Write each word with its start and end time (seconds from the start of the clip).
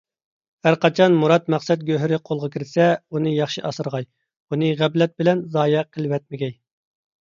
ھەرقاچان 0.67 1.17
مۇراد- 1.23 1.45
مەقسەت 1.55 1.83
گۆھىرى 1.91 2.19
قولغا 2.31 2.51
كىرسە، 2.57 2.89
ئۇنى 3.13 3.37
ياخشى 3.37 3.67
ئاسرىغاي، 3.71 4.11
ئۇنى 4.11 4.75
غەپلەت 4.85 5.19
بىلەن 5.23 5.49
زايە 5.57 5.89
قىلىۋەتمىگەي. 5.97 6.61